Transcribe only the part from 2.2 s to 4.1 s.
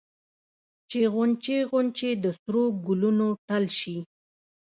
د سرو ګلونو ټل شي